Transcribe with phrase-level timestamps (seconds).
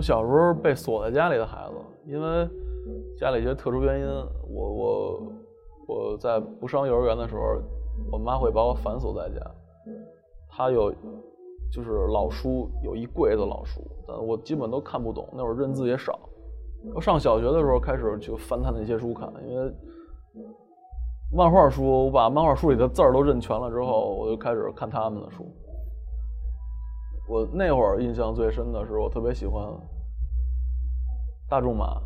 [0.00, 1.74] 我小时候被锁在家里的孩子，
[2.06, 2.48] 因为
[3.18, 4.06] 家里一些特殊原因，
[4.48, 5.22] 我我
[5.86, 7.60] 我在不上幼儿园的时候，
[8.10, 9.38] 我妈会把我反锁在家。
[10.48, 10.90] 她有
[11.70, 15.28] 就是老书，有一柜子老书，但我基本都看不懂。
[15.34, 16.18] 那会儿认字也少。
[16.94, 19.70] 我上小学的时候开始就翻她那些书看，因为
[21.30, 25.44] 漫画书，我把漫画书里的字儿都认全了之后，我就开始看他们的书。
[27.28, 29.62] 我那会儿印象最深的是，我特别喜欢
[31.50, 32.00] 大仲马，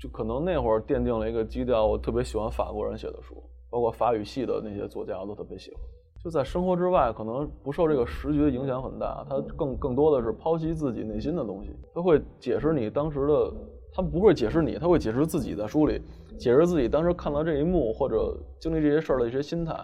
[0.00, 1.84] 就可能那会儿奠定了一个基调。
[1.84, 5.80] 我特别喜欢法国人写的书，包括法语系的那些作家，我都特别喜欢。
[6.22, 9.26] 就在生活之外，可能不受这个时局的影响很大。
[9.28, 13.52] 他更更多的是剖析自己内心的东西，他会解释你当时的，
[13.92, 16.00] 他不会解释你，他会解释自己在书里，
[16.38, 19.74] 解释自己当时看到这一幕或者经历这些事儿的一些心态。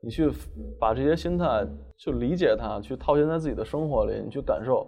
[0.00, 0.30] 你去
[0.78, 4.86] 把这些心态去理解它，去套现在自己的生活里，你去感受，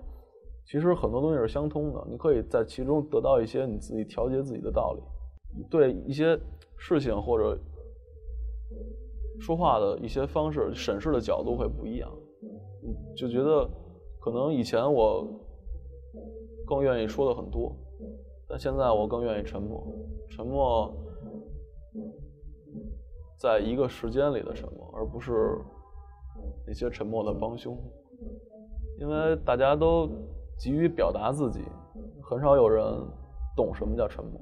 [0.65, 2.07] 其实很多东西是相通的。
[2.11, 5.03] 你可以在其中得到一些你自己调节自己的道理，
[5.71, 6.39] 对一些
[6.77, 7.59] 事情或者
[9.41, 12.11] 说话的一些方式、审视的角度会不一样。
[13.17, 13.69] 就觉得
[14.21, 15.27] 可能以前我
[16.67, 17.77] 更愿意说的很多，
[18.49, 19.87] 但现在我更愿意沉默，
[20.31, 20.93] 沉默。
[23.37, 25.59] 在一个时间里的沉默，而不是
[26.65, 27.77] 那些沉默的帮凶，
[29.01, 30.09] 因为大家都
[30.59, 31.61] 急于表达自己，
[32.23, 32.85] 很少有人
[33.57, 34.41] 懂什么叫沉默。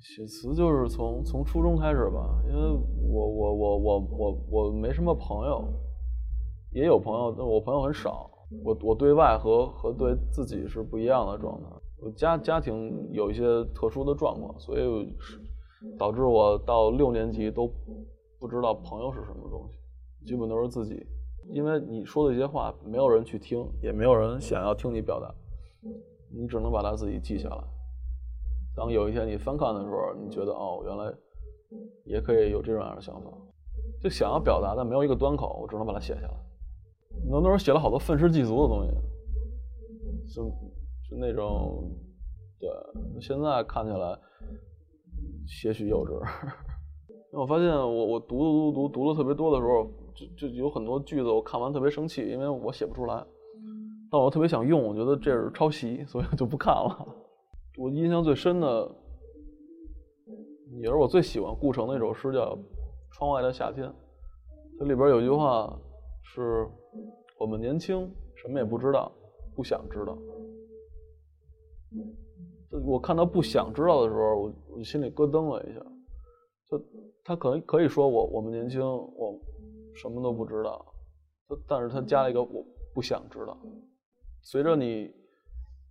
[0.00, 2.78] 写词就是从从初中开始吧，因为
[3.10, 5.64] 我我我我我我没什么朋友，
[6.72, 8.30] 也有朋友，但我朋友很少。
[8.64, 11.68] 我我对外和和对自己是不一样的状态。
[12.00, 13.42] 我家家庭有一些
[13.74, 15.14] 特殊的状况，所以。
[15.98, 17.70] 导致我到六年级都
[18.40, 19.78] 不知道朋友是什么东西，
[20.26, 21.06] 基本都是自己。
[21.50, 25.34] 因为你说的一些话，没有人去听，也没有人想要听你表达，
[26.30, 27.64] 你只能把它自己记下来。
[28.74, 31.14] 当有一天你翻看的时候，你觉得哦，原来
[32.04, 33.30] 也可以有这种样的想法，
[34.02, 36.34] 就想要表达，但没有一个端口，我只能把它写下来。
[37.28, 40.44] 那那时候写了好多愤世嫉俗的东西，就
[41.08, 41.90] 就那种，
[42.58, 42.68] 对，
[43.20, 44.18] 现在看起来。
[45.48, 46.20] 些许幼稚，
[47.30, 53.22] 我发现我我读读读读读的特别多的时候，就就有很多句子我看完特别生气，因为我写不出来，
[54.10, 57.06] 但我特别想用，我觉得这是抄袭，所以我就不看了。
[57.78, 58.90] 我印象最深的，
[60.80, 62.56] 也是我最喜欢顾城的一首诗，叫
[63.12, 63.86] 《窗外的夏天》。
[64.78, 65.78] 它里边有一句话
[66.22, 66.66] 是
[67.38, 69.12] ：“我们年轻，什么也不知道，
[69.54, 70.16] 不想知道。”
[72.84, 75.80] 我看到不想知道的时候，我我心里咯噔了一下。
[76.68, 76.82] 就
[77.24, 79.38] 他可能可以说我我们年轻，我
[79.96, 80.94] 什么都不知道，
[81.66, 82.64] 但是他加了一个我
[82.94, 83.58] 不想知道。
[84.42, 85.10] 随着你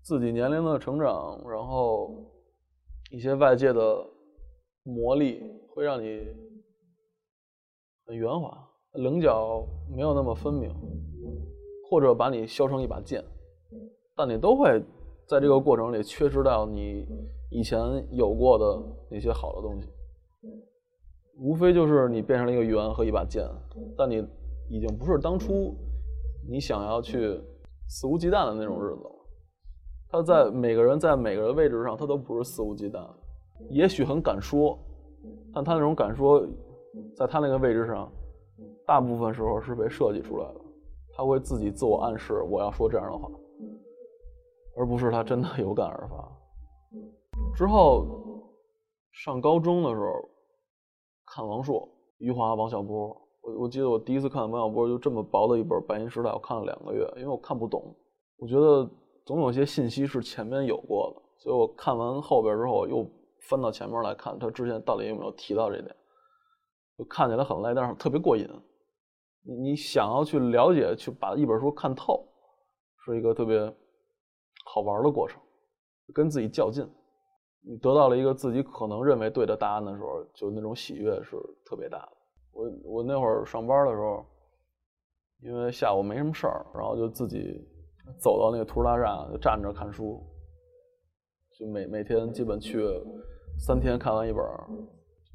[0.02, 2.32] 自己年龄的成长，然后
[3.12, 4.06] 一些外界的
[4.84, 5.42] 磨砺
[5.74, 6.28] 会让你
[8.06, 8.56] 很圆滑，
[8.94, 10.72] 棱角没有那么分明，
[11.90, 13.22] 或者把你削成一把剑，
[14.16, 14.82] 但你都会。
[15.28, 17.04] 在这个过程里，缺失掉你
[17.50, 17.80] 以前
[18.12, 18.80] 有过的
[19.10, 19.90] 那些好的东西，
[21.38, 23.44] 无非就是你变成了一个圆和一把剑，
[23.98, 24.26] 但你
[24.70, 25.76] 已经不是当初
[26.50, 27.42] 你想要去
[27.88, 29.12] 肆无忌惮的那种日子了。
[30.08, 33.06] 他在每个人在每个人位置上，他都不是肆无忌惮，
[33.70, 34.78] 也许很敢说，
[35.54, 36.48] 但他那种敢说，
[37.16, 38.10] 在他那个位置上，
[38.86, 40.62] 大部分时候是被设计出来的，
[41.16, 43.30] 他会自己自我暗示我要说这样的话。
[44.78, 46.32] 而不是他真的有感而发。
[47.56, 48.06] 之后
[49.12, 50.30] 上高中的时候
[51.26, 51.88] 看王朔、
[52.18, 53.08] 余华、王小波，
[53.42, 57.96] 我我记得我第一次看王小波就这么薄的一本《白银时代》，我看了两个月，因为我看不懂。
[58.38, 58.90] 我觉得
[59.26, 63.06] 总有些信息是前面有过的，所以我看完后边之后又
[63.50, 65.96] 翻到前面来看他之前到底有没有提到这点。
[66.98, 68.48] 就看起来很累，但是特别过瘾。
[69.44, 72.26] 你你想要去了解，去把一本书看透，
[73.06, 73.74] 是一个特别。
[74.68, 75.40] 好玩的过程，
[76.12, 76.84] 跟自己较劲，
[77.68, 81.36] 你得到了一个自己可能认为对的答案的时候，就那种喜悦是
[81.66, 82.12] 特别大的。
[82.52, 84.26] 我我那会儿上班的时候，
[85.42, 87.60] 因为下午没什么事儿，然后就自己
[88.20, 90.24] 走到那个图书大厦就站着看书，
[91.58, 92.84] 就每每天基本去
[93.58, 94.42] 三天看完一本。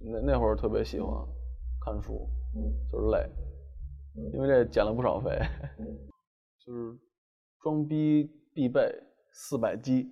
[0.01, 1.13] 那那会儿特别喜欢
[1.85, 2.27] 看书，
[2.91, 3.29] 就是累，
[4.33, 5.39] 因为这减了不少肥，
[6.65, 6.99] 就是
[7.61, 8.91] 装逼必备。
[9.33, 10.11] 四百击，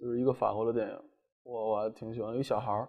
[0.00, 1.00] 就是一个法国的电影，
[1.48, 2.36] 我我还挺喜欢。
[2.36, 2.88] 一小孩儿，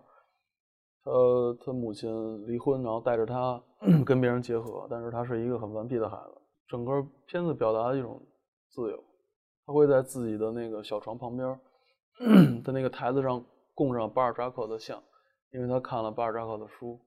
[1.05, 3.61] 他他母亲离婚，然后带着他
[4.05, 6.41] 跟别人结合，但是他是一个很顽皮的孩子。
[6.67, 8.21] 整个片子表达一种
[8.69, 9.03] 自由，
[9.65, 11.59] 他会在自己的那个小床旁边
[12.63, 15.01] 的 那个台子上供上巴尔扎克的像，
[15.51, 16.99] 因为他看了巴尔扎克的书，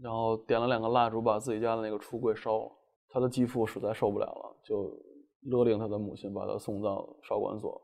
[0.00, 2.70] 然后点了两个蜡烛，把自己家的那个橱柜烧了。
[3.08, 4.92] 他的继父实在受不了了，就
[5.50, 7.80] 勒令他的母亲把他送到少管所，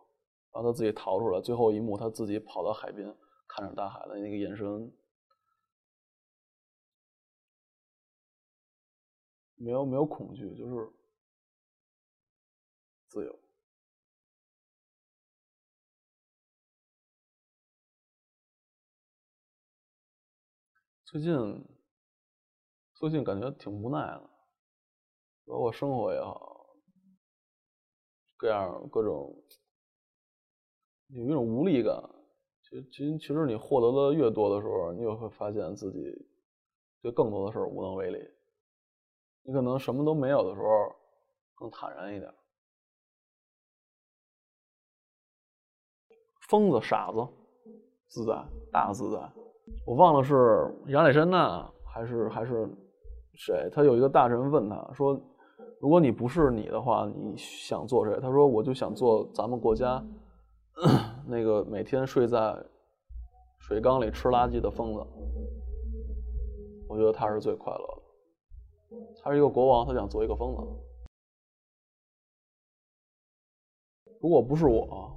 [0.53, 1.41] 然后他自己逃出来。
[1.41, 3.15] 最后一幕，他自己跑到海边，
[3.49, 4.93] 看着大海的那个眼神，
[9.57, 10.93] 没有没有恐惧，就是
[13.09, 13.39] 自由。
[21.05, 21.33] 最近，
[22.95, 24.31] 最近感觉挺无奈的，
[25.45, 26.75] 包括生活也好，
[28.39, 29.45] 各样各种，
[31.15, 32.03] 有一种无力感。
[32.63, 35.99] 其实，其实，其实你获得的越多的时候，你也会发现自己
[37.03, 38.19] 对更多的事无能为力。
[39.43, 40.67] 你可能什么都没有的时候，
[41.55, 42.33] 更坦然一点。
[46.49, 47.27] 疯子、傻子，
[48.09, 48.35] 自在，
[48.71, 49.19] 大自在。
[49.87, 52.69] 我忘了是亚历山大还是还是
[53.35, 53.69] 谁？
[53.73, 55.19] 他有一个大臣问他说
[55.81, 60.05] ：“如果你不是你的话，你想做谁？”他说：“我就想做咱们国家
[61.27, 62.57] 那个每天睡在
[63.59, 65.07] 水缸里吃垃圾的疯子。
[66.89, 68.03] 我觉得他是最快乐的。
[69.23, 70.63] 他是一个国王，他想做一个疯子。
[74.21, 75.17] 如果不是我。”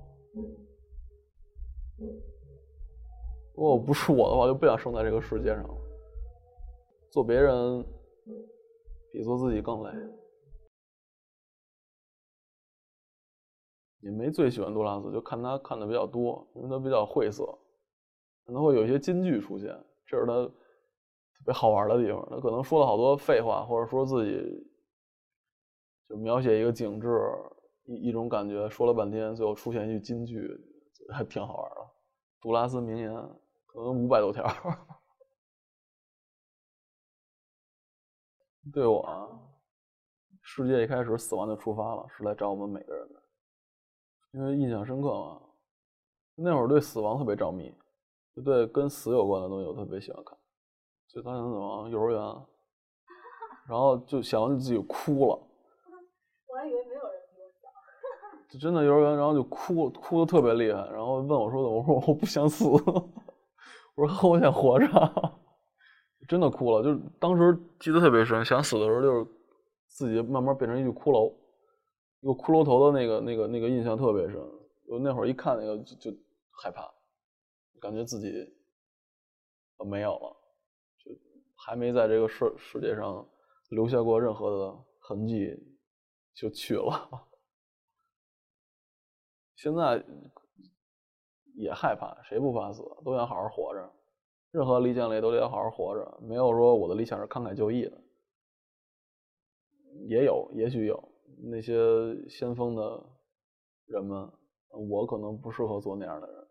[3.55, 5.65] 如果不是我的话，就不想生在这个世界上。
[7.09, 7.85] 做别人
[9.13, 9.89] 比做自己更累。
[14.05, 17.43] 也没最喜欢杜拉斯，就看他看的比较多，因为他比较晦涩，
[18.45, 19.75] 可能会有一些金句出现，
[20.05, 20.51] 这是他特
[21.43, 22.23] 别好玩的地方。
[22.29, 24.39] 他可能说了好多废话，或者说自己
[26.07, 27.19] 就描写一个景致，
[27.85, 30.55] 一一种感觉，说了半天，最后出现一句金句，
[31.11, 31.77] 还挺好玩的。
[32.39, 33.11] 杜拉斯名言。
[33.67, 34.45] 可能五百多条。
[38.71, 39.37] 对我，
[40.41, 43.14] 世界一开始死亡就出发了，是来找我们每个人的，
[44.35, 45.41] 因为印象深刻嘛。
[46.35, 47.73] 那会儿对死亡特别着迷，
[48.35, 50.37] 就对跟死有关的东西我特别喜欢看。
[51.07, 52.19] 最早想怎么，幼儿园，
[53.69, 55.39] 然后就想完就自己哭了。
[56.47, 57.69] 我还以为没有人比我早。
[58.49, 62.65] 就真的幼儿园，然后就哭，哭的特别厉害，然后问我说的，我说我不想死。
[63.95, 64.87] 我说我想活着，
[66.27, 66.83] 真的哭了。
[66.83, 69.25] 就当时记得特别深，想死的时候就是
[69.87, 71.33] 自己慢慢变成一具骷髅，
[72.33, 74.39] 个骷髅头的那个、那个、那个印象特别深。
[74.87, 76.17] 我那会儿一看那个就就
[76.51, 76.93] 害怕，
[77.79, 78.31] 感觉自己
[79.85, 80.35] 没有了，
[80.97, 81.11] 就
[81.55, 83.27] 还没在这个世世界上
[83.69, 85.57] 留下过任何的痕迹，
[86.33, 87.09] 就去了。
[89.55, 90.03] 现在。
[91.57, 92.83] 也害怕，谁不怕死？
[93.05, 93.89] 都想好好活着。
[94.51, 98.03] 任何理想里都得好好活着，没有说我的理想是慷慨就义的。
[100.09, 101.01] 也有，也许有
[101.37, 101.73] 那些
[102.29, 103.03] 先锋的
[103.85, 104.31] 人们，
[104.69, 106.47] 我可能不适合做那样的人。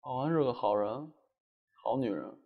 [0.00, 1.12] 保安是个好人，
[1.82, 2.38] 好女人。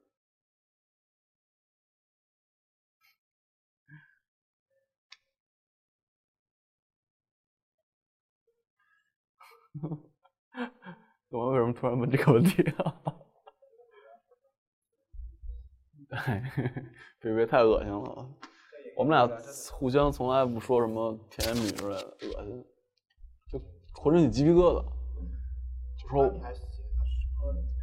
[11.31, 13.03] 我为什么突然问这个问题啊？
[17.19, 18.29] 别别太恶心了。
[18.97, 19.29] 我们俩
[19.73, 22.65] 互相从来不说什么甜言蜜语之类的，恶心，
[23.51, 23.61] 就
[23.93, 24.85] 浑身起鸡皮疙瘩。
[25.99, 26.31] 就说，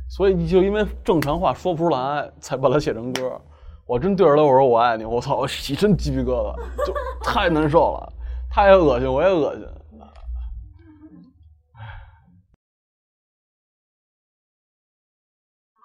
[0.09, 3.39] 所以就因为正常话说不出来，才把它写成歌。
[3.85, 8.13] 我真对着他我说我爱你，我操，我一身鸡皮疙瘩，就太难受了，
[8.49, 9.67] 他也恶心，我也恶心。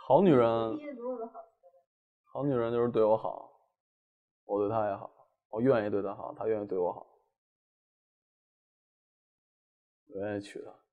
[0.08, 0.48] 好女人，
[2.32, 3.50] 好女人就是对我好，
[4.44, 5.10] 我对她也好，
[5.50, 7.06] 我愿意对她好，她愿意对我好，
[10.08, 10.85] 我愿意娶她。